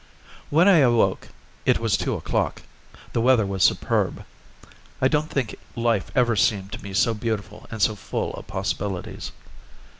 When 0.49 0.67
I 0.67 0.77
awoke 0.77 1.27
it 1.63 1.77
was 1.77 1.95
two 1.95 2.15
o'clock. 2.15 2.63
The 3.13 3.21
weather 3.21 3.45
was 3.45 3.61
superb. 3.61 4.25
I 4.99 5.07
don't 5.07 5.29
think 5.29 5.53
life 5.75 6.09
ever 6.15 6.35
seemed 6.35 6.71
to 6.71 6.81
me 6.81 6.91
so 6.95 7.13
beautiful 7.13 7.67
and 7.69 7.83
so 7.83 7.93
full 7.95 8.33
of 8.33 8.47
possibilities. 8.47 9.31